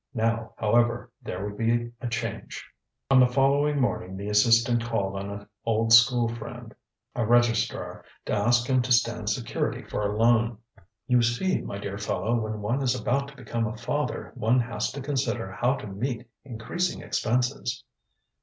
Now, 0.15 0.55
however, 0.57 1.11
there 1.21 1.45
would 1.45 1.59
be 1.59 1.91
a 2.01 2.07
change. 2.07 2.57
ŌĆØ 2.57 3.13
On 3.15 3.19
the 3.19 3.27
following 3.31 3.79
morning 3.79 4.17
the 4.17 4.29
assistant 4.29 4.83
called 4.83 5.15
on 5.15 5.29
an 5.29 5.47
old 5.63 5.91
schoolfriend, 5.93 6.73
a 7.15 7.23
registrar, 7.23 8.03
to 8.25 8.33
ask 8.33 8.65
him 8.65 8.81
to 8.81 8.91
stand 8.91 9.29
security 9.29 9.83
for 9.83 10.01
a 10.01 10.17
loan. 10.17 10.57
ŌĆ£You 11.07 11.23
see, 11.23 11.61
my 11.61 11.77
dear 11.77 11.99
fellow, 11.99 12.33
when 12.39 12.63
one 12.63 12.81
is 12.81 12.99
about 12.99 13.27
to 13.27 13.35
become 13.37 13.67
a 13.67 13.77
father, 13.77 14.31
one 14.33 14.59
has 14.61 14.91
to 14.93 15.01
consider 15.01 15.51
how 15.51 15.75
to 15.75 15.85
meet 15.85 16.27
increasing 16.43 17.03
expenses. 17.03 17.83